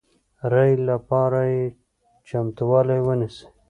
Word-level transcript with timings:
ري 0.51 0.71
لپاره 0.87 1.41
یې 1.51 1.61
چمتوالی 2.27 2.99
ونیسئ 3.07 3.45